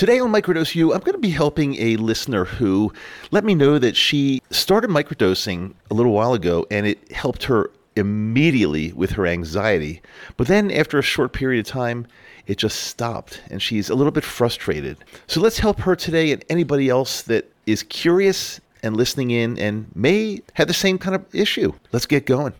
[0.00, 2.90] Today on Microdose U, I'm going to be helping a listener who
[3.32, 7.70] let me know that she started microdosing a little while ago and it helped her
[7.96, 10.00] immediately with her anxiety.
[10.38, 12.06] But then after a short period of time,
[12.46, 14.96] it just stopped and she's a little bit frustrated.
[15.26, 19.94] So let's help her today and anybody else that is curious and listening in and
[19.94, 21.74] may have the same kind of issue.
[21.92, 22.54] Let's get going.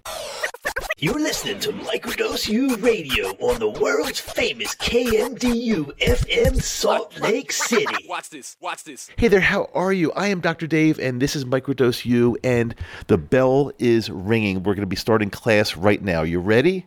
[1.03, 7.87] You're listening to Microdose U Radio on the world's famous KMDU FM Salt Lake City.
[8.07, 8.59] Watch this.
[8.61, 9.09] Watch this.
[9.17, 10.13] Hey there, how are you?
[10.13, 10.67] I am Dr.
[10.67, 12.75] Dave, and this is Microdose U, and
[13.07, 14.57] the bell is ringing.
[14.57, 16.21] We're going to be starting class right now.
[16.21, 16.87] You ready?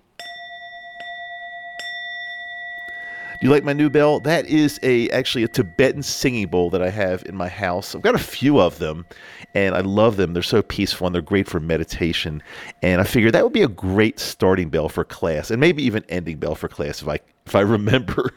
[3.43, 4.21] You like my new bell?
[4.21, 7.93] That is a actually a Tibetan singing bowl that I have in my house.
[7.93, 9.05] I've got a few of them,
[9.53, 10.31] and I love them.
[10.31, 12.41] They're so peaceful and they're great for meditation.
[12.81, 16.05] And I figured that would be a great starting bell for class, and maybe even
[16.07, 18.31] ending bell for class if I if I remember.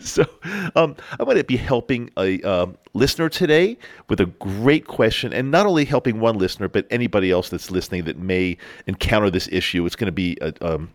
[0.00, 0.24] so
[0.76, 3.76] um, I'm going to be helping a um, listener today
[4.08, 8.04] with a great question, and not only helping one listener, but anybody else that's listening
[8.04, 9.84] that may encounter this issue.
[9.86, 10.92] It's going to be a, um,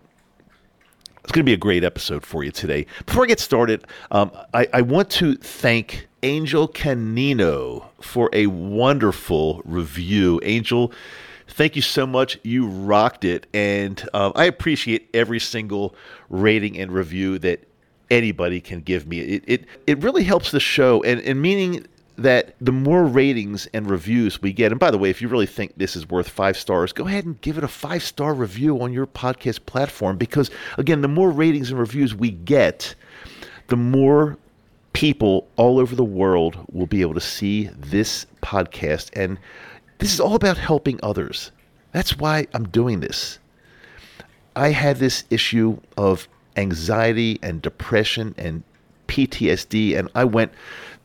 [1.27, 2.85] it's going to be a great episode for you today.
[3.05, 9.61] Before I get started, um, I, I, want to thank Angel Canino for a wonderful
[9.65, 10.39] review.
[10.43, 10.93] Angel,
[11.49, 12.39] thank you so much.
[12.43, 13.45] You rocked it.
[13.53, 15.95] And um, I appreciate every single
[16.29, 17.67] rating and review that
[18.09, 19.19] anybody can give me.
[19.19, 21.03] It, it, it really helps the show.
[21.03, 21.85] And, and meaning
[22.17, 25.45] that the more ratings and reviews we get, and by the way, if you really
[25.45, 28.81] think this is worth five stars, go ahead and give it a five star review
[28.81, 32.95] on your podcast platform because, again, the more ratings and reviews we get,
[33.67, 34.37] the more
[34.93, 39.11] people all over the world will be able to see this podcast.
[39.13, 39.37] And
[39.99, 41.51] this is all about helping others.
[41.91, 43.37] That's why I'm doing this.
[44.55, 48.63] I had this issue of anxiety and depression and
[49.07, 50.51] PTSD, and I went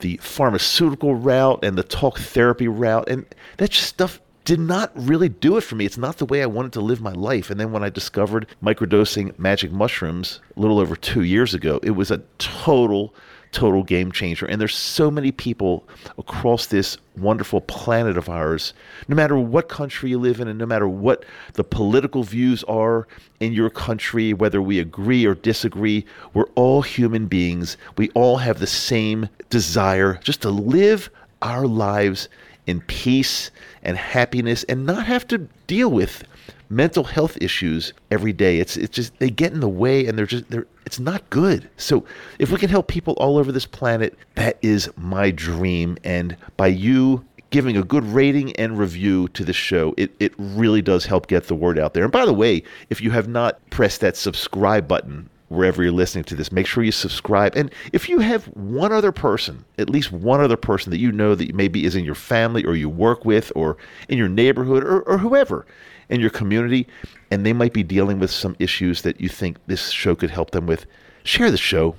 [0.01, 3.25] the pharmaceutical route and the talk therapy route, and
[3.59, 5.87] that stuff did not really do it for me.
[5.87, 7.51] It's not the way I wanted to live my life.
[7.51, 11.93] And then when I discovered microdosing magic mushrooms a little over two years ago, it
[11.93, 13.15] was a total
[13.53, 14.47] total game changer.
[14.47, 15.87] And there's so many people
[16.19, 18.73] across this wonderful planet of ours,
[19.09, 23.07] no matter what country you live in and no matter what the political views are
[23.41, 26.05] in your country, whether we agree or disagree,
[26.35, 27.77] we're all human beings.
[27.97, 31.11] We all have the same desire just to live
[31.43, 32.29] our lives
[32.67, 33.51] in peace
[33.83, 36.25] and happiness and not have to deal with
[36.73, 38.59] mental health issues every day.
[38.59, 41.69] It's it's just they get in the way and they're just they're it's not good.
[41.77, 42.05] So
[42.39, 45.97] if we can help people all over this planet, that is my dream.
[46.03, 50.83] And by you giving a good rating and review to the show, it, it really
[50.83, 52.03] does help get the word out there.
[52.03, 56.25] And by the way, if you have not pressed that subscribe button wherever you're listening
[56.25, 57.57] to this, make sure you subscribe.
[57.57, 61.35] And if you have one other person, at least one other person that you know
[61.35, 63.77] that maybe is in your family or you work with or
[64.09, 65.67] in your neighborhood or, or whoever,
[66.09, 66.87] in your community
[67.33, 70.51] and they might be dealing with some issues that you think this show could help
[70.51, 70.85] them with,
[71.25, 71.97] share the show.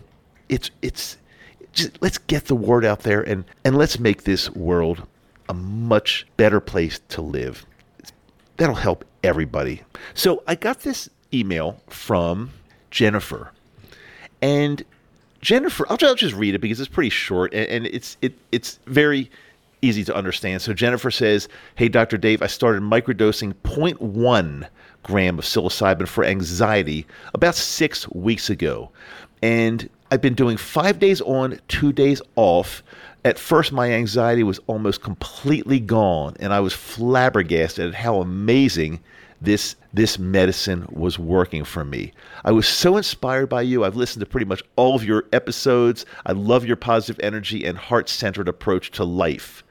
[0.47, 1.17] It's it's
[1.71, 5.01] just let's get the word out there and and let's make this world
[5.49, 7.65] a much better place to live.
[8.57, 9.81] That'll help everybody.
[10.13, 12.51] So I got this email from
[12.93, 13.51] Jennifer,
[14.39, 14.83] and
[15.41, 18.79] Jennifer, I'll, I'll just read it because it's pretty short and, and it's it it's
[18.85, 19.31] very
[19.81, 20.61] easy to understand.
[20.61, 22.17] So Jennifer says, Hey, Dr.
[22.17, 24.67] Dave, I started microdosing 0.1
[25.01, 28.91] gram of psilocybin for anxiety about six weeks ago.
[29.41, 32.83] And I've been doing five days on, two days off.
[33.25, 39.01] At first, my anxiety was almost completely gone, and I was flabbergasted at how amazing
[39.43, 42.13] this this medicine was working for me.
[42.45, 43.83] I was so inspired by you.
[43.83, 46.05] I've listened to pretty much all of your episodes.
[46.25, 49.63] I love your positive energy and heart-centered approach to life.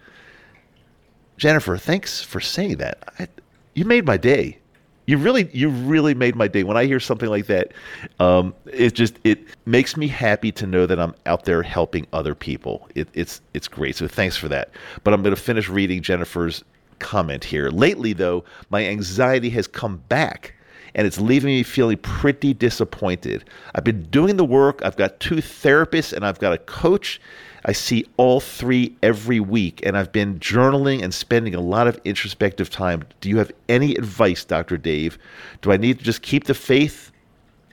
[1.39, 3.13] Jennifer, thanks for saying that.
[3.19, 3.29] I,
[3.75, 4.59] you made my day.
[5.07, 6.63] You really, you really made my day.
[6.63, 7.73] When I hear something like that,
[8.21, 12.37] um, it just it makes me happy to know that I'm out there helping other
[12.37, 12.89] people.
[12.95, 13.97] It, it's it's great.
[13.97, 14.71] So thanks for that.
[15.03, 16.63] But I'm going to finish reading Jennifer's
[17.03, 17.69] comment here.
[17.69, 20.55] Lately, though, my anxiety has come back
[20.95, 23.45] and it's leaving me feeling pretty disappointed.
[23.75, 27.21] I've been doing the work, I've got two therapists, and I've got a coach,
[27.65, 32.01] I see all three every week, and I've been journaling and spending a lot of
[32.05, 33.05] introspective time.
[33.21, 34.77] Do you have any advice, Dr.
[34.77, 35.19] Dave?
[35.63, 37.11] Do I need to just keep the faith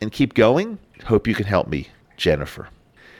[0.01, 0.77] and keep going?
[1.05, 2.69] Hope you can help me, Jennifer.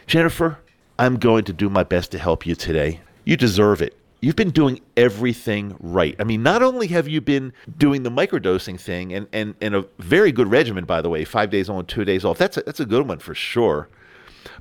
[0.07, 0.59] Jennifer,
[0.97, 3.01] I'm going to do my best to help you today.
[3.25, 3.98] You deserve it.
[4.21, 6.15] You've been doing everything right.
[6.19, 9.85] I mean, not only have you been doing the microdosing thing and, and, and a
[9.97, 12.37] very good regimen, by the way, five days on, two days off.
[12.37, 13.87] That's a, that's a good one for sure.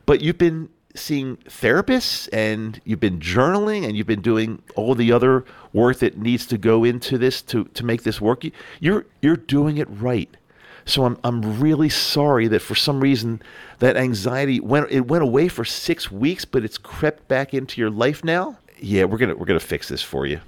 [0.06, 5.12] But you've been seeing therapists and you've been journaling and you've been doing all the
[5.12, 8.44] other work that needs to go into this to, to make this work,
[8.81, 10.34] you're you're doing it right.
[10.84, 13.43] So I'm I'm really sorry that for some reason
[13.78, 17.90] that anxiety went it went away for six weeks, but it's crept back into your
[17.90, 18.58] life now.
[18.80, 20.40] Yeah, we're gonna we're gonna fix this for you.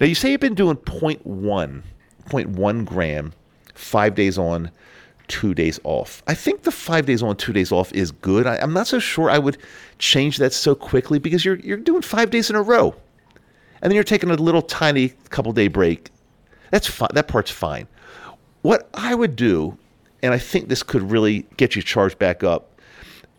[0.00, 1.82] Now you say you've been doing 0.1,
[2.28, 3.32] 0.1 gram,
[3.74, 4.70] five days on,
[5.28, 6.22] two days off.
[6.26, 8.46] I think the five days on, two days off is good.
[8.46, 9.58] I, am not so sure I would
[9.98, 12.94] change that so quickly because you're you're doing five days in a row,
[13.82, 16.10] and then you're taking a little tiny couple day break.
[16.70, 17.10] That's fine.
[17.14, 17.86] That part's fine.
[18.62, 19.78] What I would do,
[20.22, 22.80] and I think this could really get you charged back up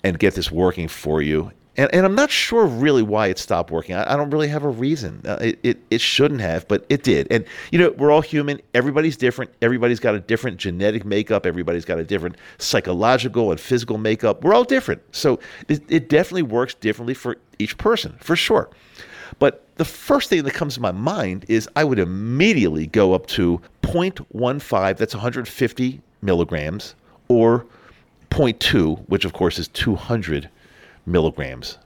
[0.03, 3.69] and get this working for you, and, and I'm not sure really why it stopped
[3.69, 3.95] working.
[3.95, 5.21] I, I don't really have a reason.
[5.25, 7.27] Uh, it, it, it shouldn't have, but it did.
[7.31, 8.59] And, you know, we're all human.
[8.73, 9.51] Everybody's different.
[9.61, 11.45] Everybody's got a different genetic makeup.
[11.45, 14.43] Everybody's got a different psychological and physical makeup.
[14.43, 15.03] We're all different.
[15.15, 18.69] So it, it definitely works differently for each person, for sure.
[19.39, 23.27] But the first thing that comes to my mind is I would immediately go up
[23.27, 26.95] to 0.15, that's 150 milligrams,
[27.27, 27.67] or
[28.31, 30.49] 0.2, which of course is 200
[31.07, 31.77] milligrams.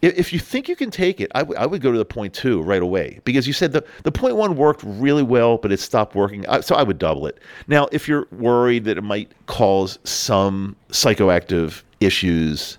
[0.00, 2.32] If you think you can take it, I, w- I would go to the point
[2.32, 5.80] two right away because you said the, the point one worked really well, but it
[5.80, 6.44] stopped working.
[6.60, 7.40] So I would double it.
[7.66, 12.78] Now, if you're worried that it might cause some psychoactive issues,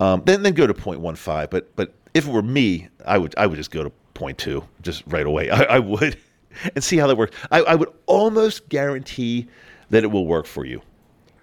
[0.00, 1.50] um, then then go to 0.15.
[1.50, 3.92] But but if it were me, I would I would just go to
[4.34, 5.50] two just right away.
[5.50, 6.16] I, I would
[6.74, 7.36] and see how that works.
[7.50, 9.46] I, I would almost guarantee
[9.90, 10.82] that it will work for you.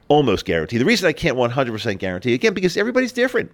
[0.08, 0.78] Almost guarantee.
[0.78, 3.52] The reason I can't 100% guarantee again because everybody's different.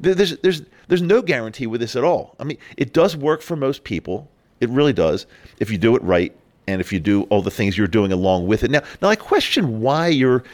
[0.00, 2.34] There's, there's, there's no guarantee with this at all.
[2.38, 4.28] I mean, it does work for most people.
[4.60, 5.26] It really does
[5.58, 6.34] if you do it right
[6.66, 8.70] and if you do all the things you're doing along with it.
[8.70, 10.44] Now, now I question why you're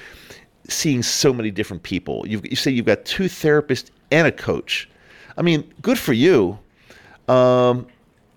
[0.69, 2.26] seeing so many different people.
[2.26, 4.88] You've, you say you've got two therapists and a coach.
[5.37, 6.58] I mean, good for you.
[7.29, 7.87] Um,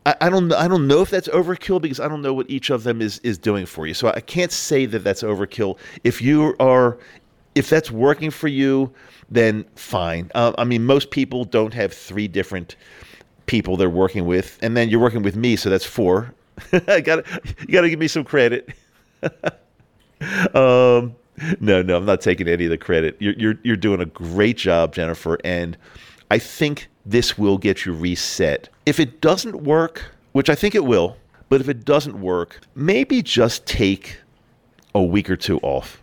[0.05, 2.69] I, I, don't I don't know if that's overkill because I don't know what each
[2.69, 3.93] of them is is doing for you.
[3.93, 5.77] So I can't say that that's overkill.
[6.03, 6.97] If you are
[7.57, 8.93] if that's working for you,
[9.29, 10.29] then fine.
[10.35, 12.75] Uh, I mean, most people don't have three different
[13.47, 16.33] people they're working with, and then you're working with me, so that's four.
[16.87, 17.25] I got
[17.61, 18.69] you got to give me some credit.
[20.53, 21.15] um,
[21.59, 23.17] no, no, I'm not taking any of the credit.
[23.19, 25.77] You're, you're you're doing a great job, Jennifer, and
[26.29, 28.69] I think this will get you reset.
[28.85, 31.17] If it doesn't work, which I think it will,
[31.49, 34.19] but if it doesn't work, maybe just take
[34.93, 36.01] a week or two off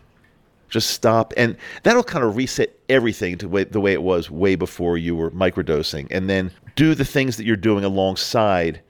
[0.75, 4.55] just stop, and that'll kind of reset everything to way, the way it was way
[4.55, 6.05] before you were microdosing.
[6.11, 8.81] And then do the things that you're doing alongside,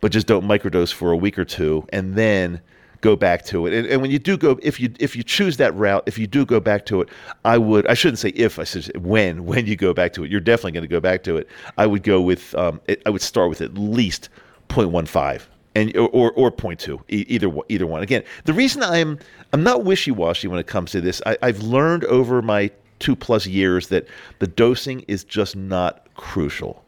[0.00, 2.60] but just don't microdose for a week or two, and then
[3.02, 3.72] go back to it.
[3.72, 6.26] And, and, when you do go, if you if you choose that route, if you
[6.26, 7.08] do go back to it,
[7.44, 7.86] I would.
[7.86, 8.58] I shouldn't say if.
[8.58, 9.44] I should when.
[9.48, 11.48] When you go back to it, you're definitely going to go back to it.
[11.76, 12.52] I would go with.
[12.56, 14.28] Um, it, I would start with at least
[14.70, 15.46] 0.15
[15.78, 18.02] and or or, point two, either either one.
[18.02, 19.18] Again, the reason I'm
[19.52, 21.22] I'm not wishy washy when it comes to this.
[21.24, 24.08] I, I've learned over my two plus years that
[24.40, 26.84] the dosing is just not crucial.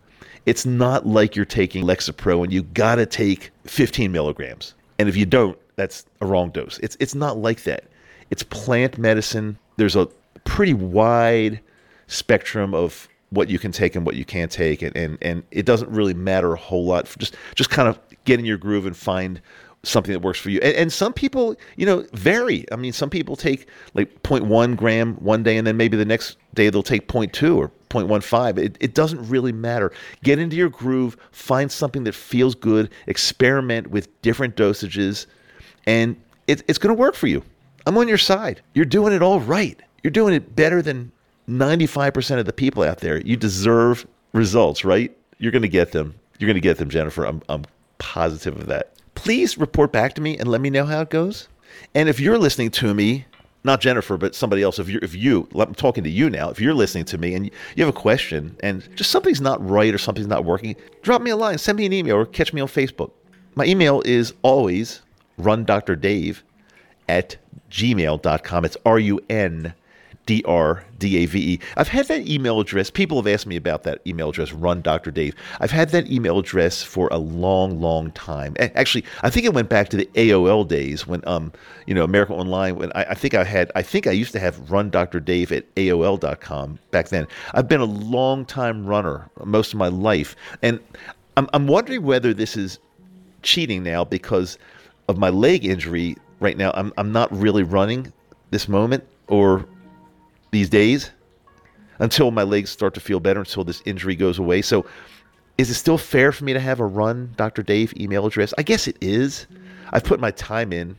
[0.47, 4.75] It's not like you're taking Lexapro and you got to take 15 milligrams.
[4.99, 6.79] And if you don't, that's a wrong dose.
[6.83, 7.85] It's it's not like that.
[8.31, 9.59] It's plant medicine.
[9.77, 10.09] There's a
[10.45, 11.61] pretty wide
[12.07, 15.65] spectrum of what you can take and what you can't take, and and, and it
[15.65, 17.09] doesn't really matter a whole lot.
[17.19, 19.41] Just just kind of get in your groove and find
[19.83, 20.61] something that works for you.
[20.61, 22.67] And, and, some people, you know, vary.
[22.71, 26.37] I mean, some people take like 0.1 gram one day, and then maybe the next
[26.55, 28.59] day they'll take 0.2 or 0.15.
[28.59, 29.91] It, it doesn't really matter.
[30.23, 35.27] Get into your groove, find something that feels good, experiment with different dosages,
[35.87, 37.43] and it, it's going to work for you.
[37.87, 38.61] I'm on your side.
[38.75, 39.81] You're doing it all right.
[40.03, 41.11] You're doing it better than
[41.49, 43.21] 95% of the people out there.
[43.21, 45.17] You deserve results, right?
[45.39, 46.15] You're going to get them.
[46.39, 47.25] You're going to get them, Jennifer.
[47.25, 47.65] I'm, I'm
[48.01, 48.93] positive of that.
[49.15, 51.49] Please report back to me and let me know how it goes.
[51.95, 53.27] And if you're listening to me,
[53.63, 56.61] not Jennifer, but somebody else, if you if you I'm talking to you now, if
[56.61, 59.99] you're listening to me and you have a question and just something's not right or
[59.99, 62.69] something's not working, drop me a line, send me an email, or catch me on
[62.69, 63.11] Facebook.
[63.55, 65.03] My email is always
[65.39, 66.41] rundrdave
[67.09, 67.37] at
[67.71, 68.65] gmail.com.
[68.65, 69.75] It's R U N
[70.27, 71.61] D R D A V E.
[71.77, 72.91] I've had that email address.
[72.91, 75.11] People have asked me about that email address, Run Dr.
[75.11, 75.35] Dave.
[75.61, 78.55] I've had that email address for a long, long time.
[78.59, 81.53] Actually, I think it went back to the AOL days when, um,
[81.87, 82.77] you know, America Online.
[82.77, 85.21] When I, I think I had, I think I used to have Run Dr.
[85.21, 87.27] Dave at AOL.com back then.
[87.55, 90.79] I've been a long time runner most of my life, and
[91.37, 92.79] I'm, I'm wondering whether this is
[93.43, 94.59] cheating now because
[95.09, 96.17] of my leg injury.
[96.39, 98.13] Right now, I'm I'm not really running
[98.51, 99.67] this moment, or
[100.51, 101.11] these days.
[102.01, 104.63] until my legs start to feel better, until this injury goes away.
[104.63, 104.87] So,
[105.59, 107.63] is it still fair for me to have a run, Dr.
[107.63, 108.55] Dave email address?
[108.57, 109.47] I guess it is.
[109.93, 110.97] I've put my time in.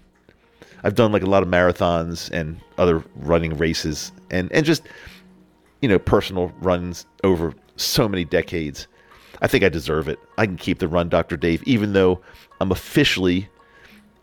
[0.84, 4.84] I've done like a lot of marathons and other running races and, and just,
[5.82, 8.86] you know, personal runs over so many decades.
[9.42, 10.20] I think I deserve it.
[10.38, 11.38] I can keep the run, Dr.
[11.38, 12.22] Dave, even though
[12.60, 13.50] I'm officially,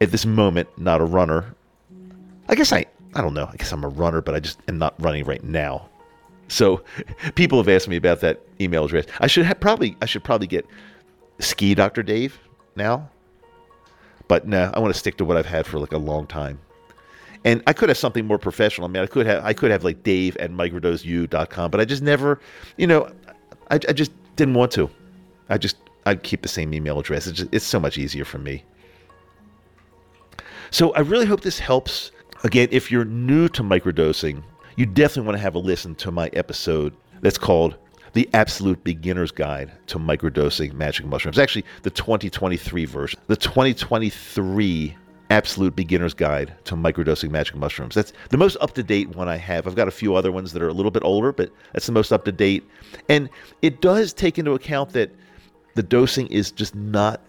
[0.01, 1.53] at this moment, not a runner.
[2.49, 3.49] I guess I, I don't know.
[3.51, 5.89] I guess I'm a runner, but I just am not running right now.
[6.49, 6.83] So
[7.35, 9.07] people have asked me about that email address.
[9.21, 10.67] I should have probably, I should probably get
[11.39, 12.03] ski Dr.
[12.03, 12.39] Dave
[12.77, 13.09] now.
[14.29, 16.61] But no, I want to stick to what I've had for like a long time.
[17.45, 18.87] And I could have something more professional.
[18.87, 22.03] I mean, I could have, I could have like Dave at microdoseu.com, but I just
[22.03, 22.41] never,
[22.77, 23.11] you know,
[23.71, 24.91] I, I just didn't want to.
[25.49, 27.27] I just, I'd keep the same email address.
[27.27, 28.65] It's, just, it's so much easier for me.
[30.71, 32.11] So I really hope this helps.
[32.45, 34.43] Again, if you're new to microdosing,
[34.77, 37.77] you definitely want to have a listen to my episode that's called
[38.13, 41.39] the absolute beginner's guide to microdosing magic mushrooms.
[41.39, 43.21] Actually, the 2023 version.
[43.27, 44.97] The 2023
[45.31, 47.97] absolute beginner's guide to microdosing magic mushrooms.
[47.97, 49.67] That's the most up to date one I have.
[49.67, 51.93] I've got a few other ones that are a little bit older, but that's the
[51.93, 52.63] most up to date.
[53.09, 53.29] And
[53.63, 55.11] it does take into account that
[55.75, 57.21] the dosing is just not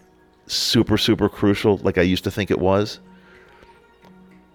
[0.46, 3.00] super, super crucial like I used to think it was.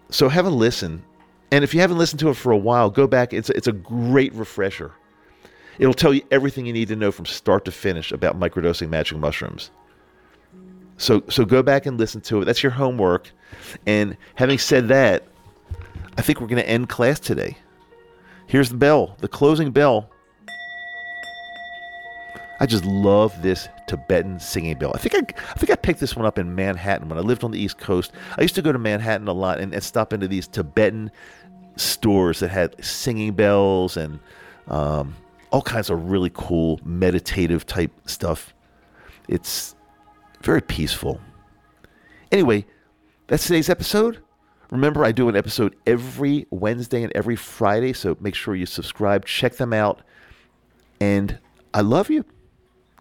[0.09, 1.03] So have a listen.
[1.51, 3.33] And if you haven't listened to it for a while, go back.
[3.33, 4.91] It's a, it's a great refresher.
[5.77, 9.17] It'll tell you everything you need to know from start to finish about microdosing magic
[9.17, 9.71] mushrooms.
[10.97, 12.45] So so go back and listen to it.
[12.45, 13.31] That's your homework.
[13.85, 15.23] And having said that,
[16.17, 17.57] I think we're going to end class today.
[18.47, 20.09] Here's the bell, the closing bell.
[22.59, 24.91] I just love this Tibetan singing bell.
[24.93, 27.43] I think I, I think I picked this one up in Manhattan when I lived
[27.43, 28.13] on the East Coast.
[28.37, 31.11] I used to go to Manhattan a lot and, and stop into these Tibetan
[31.75, 34.19] stores that had singing bells and
[34.69, 35.15] um,
[35.51, 38.53] all kinds of really cool meditative type stuff.
[39.27, 39.75] It's
[40.41, 41.19] very peaceful.
[42.31, 42.65] Anyway,
[43.27, 44.21] that's today's episode.
[44.71, 49.25] Remember, I do an episode every Wednesday and every Friday, so make sure you subscribe,
[49.25, 50.01] check them out,
[50.99, 51.37] and
[51.73, 52.25] I love you.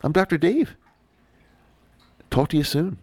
[0.04, 0.36] I'm Dr.
[0.36, 0.76] Dave.
[2.30, 2.98] Talk to you soon.